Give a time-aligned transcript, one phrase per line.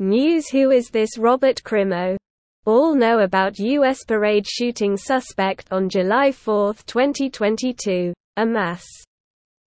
[0.00, 2.16] News Who is this Robert Crimo?
[2.66, 4.04] All know about U.S.
[4.04, 8.12] parade shooting suspect on July 4, 2022.
[8.36, 8.84] A mass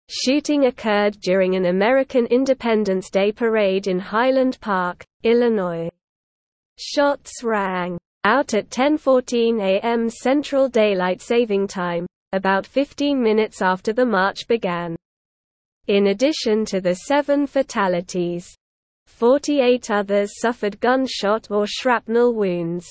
[0.08, 5.90] shooting occurred during an American Independence Day parade in Highland Park, Illinois.
[6.78, 10.08] Shots rang out at 10:14 a.m.
[10.08, 14.94] Central Daylight Saving Time, about 15 minutes after the march began.
[15.88, 18.56] In addition to the seven fatalities,
[19.12, 22.88] 48 others suffered gunshot or shrapnel wounds.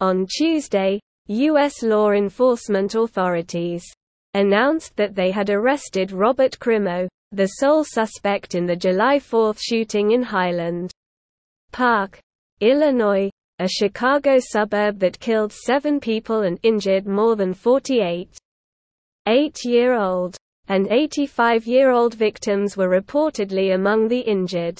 [0.00, 1.82] On Tuesday, U.S.
[1.82, 3.84] law enforcement authorities
[4.34, 10.12] announced that they had arrested Robert Crimo, the sole suspect in the July 4 shooting
[10.12, 10.92] in Highland
[11.72, 12.20] Park,
[12.60, 18.36] Illinois, a Chicago suburb that killed seven people and injured more than 48.
[19.26, 20.36] Eight-year-old
[20.68, 24.78] and 85-year-old victims were reportedly among the injured.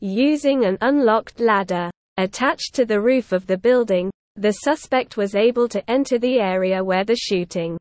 [0.00, 5.68] Using an unlocked ladder attached to the roof of the building, the suspect was able
[5.68, 7.76] to enter the area where the shooting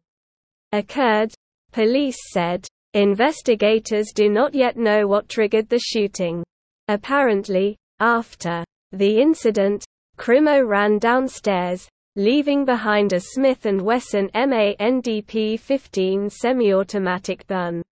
[0.72, 1.32] occurred.
[1.72, 6.44] Police said, investigators do not yet know what triggered the shooting.
[6.88, 9.86] Apparently, after the incident,
[10.18, 17.84] Crimo ran downstairs, leaving behind a Smith & Wesson M&P 15 semi-automatic gun.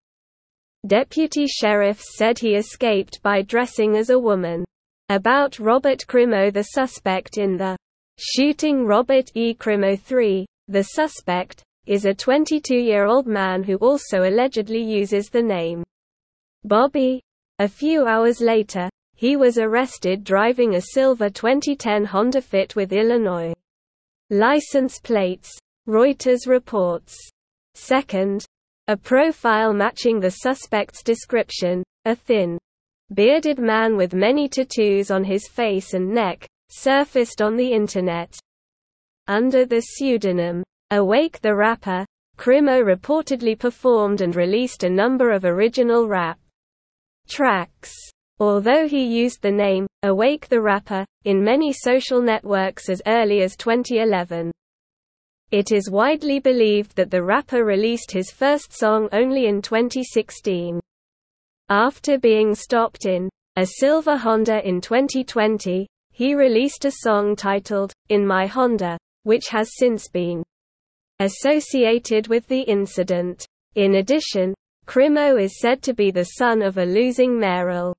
[0.88, 4.64] Deputy sheriffs said he escaped by dressing as a woman.
[5.10, 7.76] About Robert Crimo the suspect in the
[8.20, 9.56] shooting Robert E.
[9.56, 15.84] Crimo III, the suspect, is a 22-year-old man who also allegedly uses the name
[16.64, 17.20] Bobby.
[17.58, 23.54] A few hours later, he was arrested driving a silver 2010 Honda Fit with Illinois
[24.30, 25.52] license plates,
[25.88, 27.16] Reuters reports.
[27.74, 28.46] Second,
[28.88, 32.58] a profile matching the suspect's description, a thin,
[33.14, 38.38] bearded man with many tattoos on his face and neck, surfaced on the Internet.
[39.28, 42.06] Under the pseudonym, Awake the Rapper,
[42.38, 46.38] Crimo reportedly performed and released a number of original rap
[47.28, 47.92] tracks.
[48.40, 53.56] Although he used the name, Awake the Rapper, in many social networks as early as
[53.56, 54.52] 2011.
[55.52, 60.80] It is widely believed that the rapper released his first song only in 2016.
[61.70, 68.26] After being stopped in a silver Honda in 2020, he released a song titled, In
[68.26, 70.44] My Honda, which has since been
[71.20, 73.46] associated with the incident.
[73.76, 74.54] In addition,
[74.88, 77.96] Crimo is said to be the son of a losing mayoral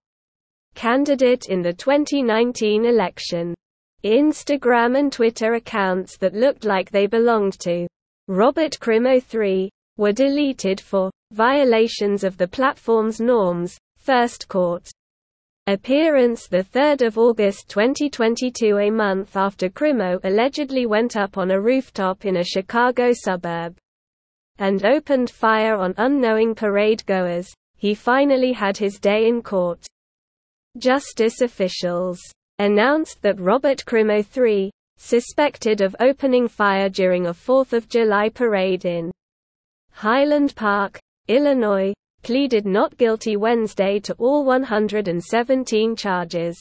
[0.75, 3.55] candidate in the 2019 election.
[4.05, 7.87] Instagram and Twitter accounts that looked like they belonged to
[8.29, 13.79] Robert Crimo oh III were deleted for violations of the platform's norms.
[13.99, 14.89] First court
[15.67, 16.63] appearance 3
[17.17, 22.45] August 2022 a month after Crimo oh allegedly went up on a rooftop in a
[22.45, 23.77] Chicago suburb
[24.59, 29.85] and opened fire on unknowing parade goers, he finally had his day in court.
[30.79, 32.21] Justice officials
[32.59, 38.85] announced that Robert Crimo III, suspected of opening fire during a 4th of July parade
[38.85, 39.11] in
[39.93, 46.57] Highland Park, Illinois, pleaded not guilty Wednesday to all 117 charges.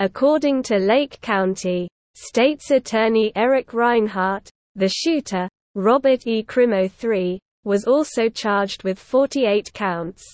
[0.00, 6.42] According to Lake County, State's Attorney Eric Rinehart, the shooter, Robert E.
[6.42, 10.24] Crimo III, was also charged with 48 counts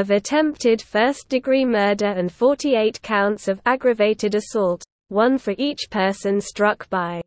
[0.00, 6.88] of attempted first-degree murder and 48 counts of aggravated assault, one for each person struck
[6.88, 7.22] by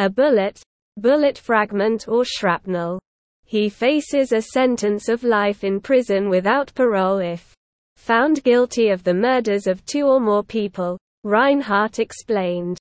[0.00, 0.60] a bullet,
[0.96, 2.98] bullet fragment or shrapnel.
[3.44, 7.54] He faces a sentence of life in prison without parole if
[7.96, 12.76] found guilty of the murders of two or more people, Rinehart explained.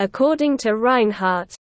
[0.00, 1.57] According to Rinehart, a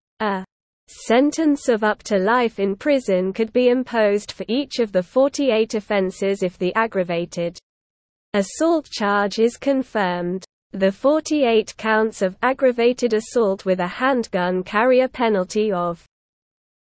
[0.89, 5.75] Sentence of up to life in prison could be imposed for each of the 48
[5.75, 7.59] offenses if the aggravated
[8.35, 10.45] assault charge is confirmed.
[10.73, 16.05] The 48 counts of aggravated assault with a handgun carry a penalty of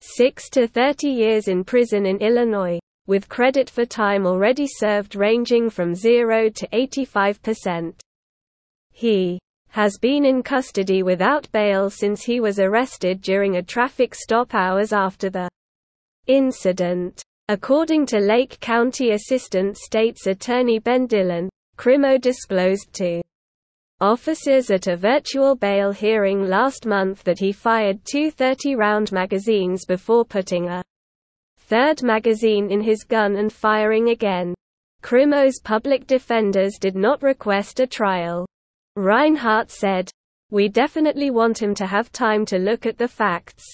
[0.00, 5.68] 6 to 30 years in prison in Illinois, with credit for time already served ranging
[5.68, 8.00] from 0 to 85%.
[8.92, 9.38] He
[9.72, 14.92] has been in custody without bail since he was arrested during a traffic stop hours
[14.92, 15.48] after the
[16.26, 17.22] incident.
[17.48, 21.48] According to Lake County Assistant State's Attorney Ben Dillon,
[21.78, 23.22] Crimo disclosed to
[23.98, 30.26] officers at a virtual bail hearing last month that he fired two 30-round magazines before
[30.26, 30.82] putting a
[31.56, 34.52] third magazine in his gun and firing again.
[35.02, 38.44] Crimo's public defenders did not request a trial.
[38.96, 40.10] Rinehart said.
[40.50, 43.64] We definitely want him to have time to look at the facts.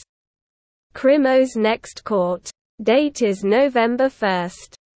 [0.95, 2.51] Crimo's next court
[2.81, 4.51] date is November 1.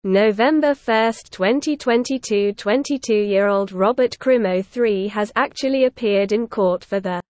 [0.05, 7.23] November 1, 2022 22-year-old Robert Crimo III has actually appeared in court for the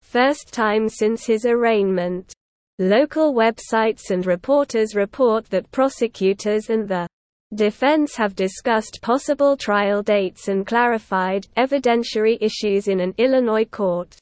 [0.00, 2.32] first time since his arraignment.
[2.78, 7.06] Local websites and reporters report that prosecutors and the
[7.54, 14.16] defense have discussed possible trial dates and clarified evidentiary issues in an Illinois court.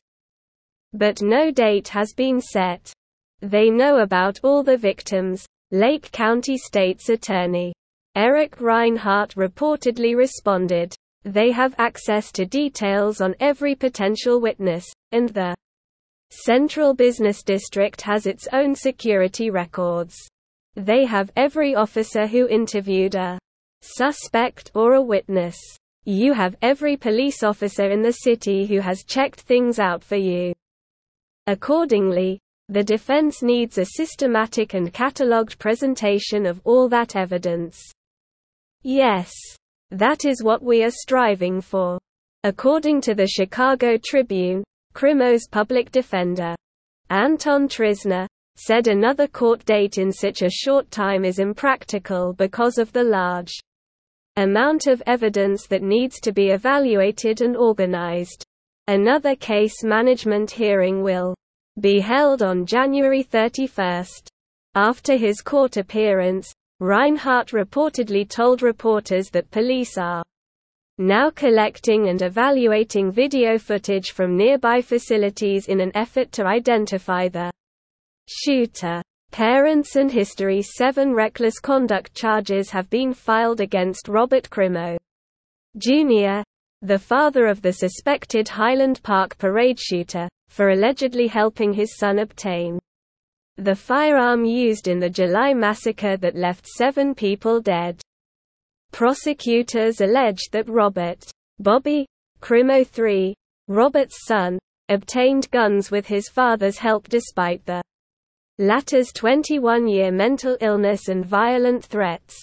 [0.93, 2.93] But no date has been set.
[3.41, 7.73] They know about all the victims, Lake County State's attorney.
[8.15, 10.95] Eric Rinehart reportedly responded.
[11.25, 15.55] They have access to details on every potential witness, and the
[16.31, 20.17] Central Business District has its own security records.
[20.75, 23.39] They have every officer who interviewed a
[23.83, 25.57] suspect or a witness.
[26.05, 30.55] You have every police officer in the city who has checked things out for you.
[31.47, 37.79] Accordingly, the defense needs a systematic and catalogued presentation of all that evidence.
[38.83, 39.31] Yes.
[39.91, 41.99] That is what we are striving for.
[42.45, 44.65] According to the Chicago Tribune,
[44.95, 46.55] Crimo's public defender,
[47.11, 48.27] Anton Trizna,
[48.57, 53.53] said another court date in such a short time is impractical because of the large
[54.37, 58.45] amount of evidence that needs to be evaluated and organized.
[58.89, 61.35] Another case management hearing will
[61.81, 64.05] be held on January 31.
[64.75, 70.23] After his court appearance, Rinehart reportedly told reporters that police are
[70.99, 77.51] now collecting and evaluating video footage from nearby facilities in an effort to identify the
[78.29, 79.03] shooter.
[79.31, 84.99] Parents and History 7 reckless conduct charges have been filed against Robert Crimo
[85.79, 86.43] Jr.,
[86.83, 92.79] the father of the suspected Highland Park parade shooter, for allegedly helping his son obtain
[93.57, 98.01] the firearm used in the July massacre that left seven people dead.
[98.93, 101.25] Prosecutors alleged that Robert
[101.59, 102.07] Bobby
[102.41, 103.35] Crimo III,
[103.69, 104.59] Robert's son,
[104.89, 107.83] obtained guns with his father's help despite the
[108.59, 112.37] latter's 21-year mental illness and violent threats.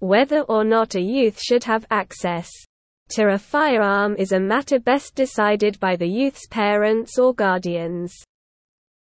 [0.00, 2.50] Whether or not a youth should have access
[3.10, 8.14] to a firearm is a matter best decided by the youth's parents or guardians.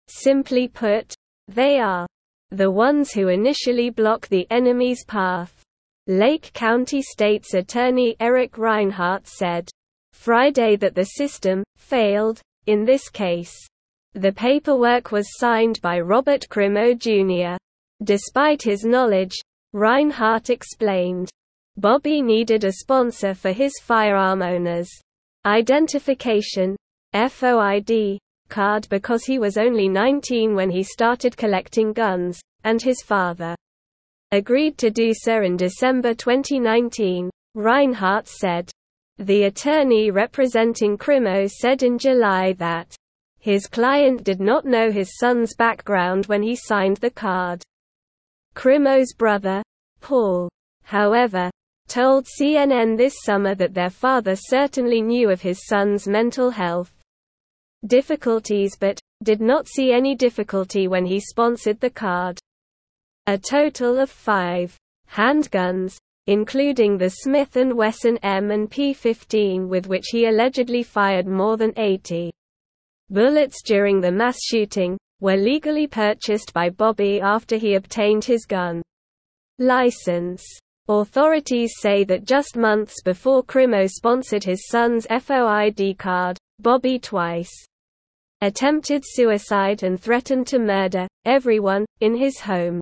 [0.09, 1.15] Simply put,
[1.49, 2.07] they are
[2.51, 5.63] the ones who initially block the enemy's path.
[6.09, 9.71] Lake County State's Attorney Eric Rinehart said
[10.13, 13.55] Friday that the system failed in this case.
[14.15, 17.57] The paperwork was signed by Robert Crimo Jr.
[18.05, 19.35] Despite his knowledge,
[19.73, 21.31] Rinehart explained,
[21.79, 24.91] Bobby needed a sponsor for his firearm owners.
[25.47, 26.77] Identification
[27.15, 28.19] FOID
[28.49, 33.57] card because he was only 19 when he started collecting guns, and his father
[34.31, 38.71] agreed to do so in December 2019, Rinehart said.
[39.17, 42.95] The attorney representing Crimo said in July that
[43.43, 47.61] his client did not know his son's background when he signed the card.
[48.55, 49.65] Crimo's brother,
[50.01, 50.49] Paul,
[50.85, 51.51] however,
[51.89, 56.95] told CNN this summer that their father certainly knew of his son's mental health
[57.89, 62.39] difficulties but did not see any difficulty when he sponsored the card.
[63.27, 64.77] A total of five
[65.11, 65.97] handguns,
[66.29, 71.73] including the Smith & Wesson M and P15 with which he allegedly fired more than
[71.77, 72.31] 80
[73.13, 78.83] bullets during the mass shooting, were legally purchased by Bobby after he obtained his gun
[79.59, 80.45] license.
[80.89, 87.53] Authorities say that just months before Crimo sponsored his son's FOID card, Bobby twice
[88.41, 92.81] attempted suicide and threatened to murder everyone in his home.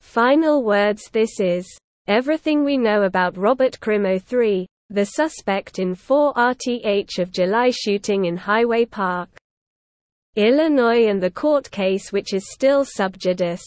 [0.00, 1.64] Final words This is
[2.08, 8.26] everything we know about Robert Crimo III, the suspect in 4 RTH of July shooting
[8.26, 9.28] in Highland Park,
[10.36, 13.62] Illinois and the court case which is still sub judice.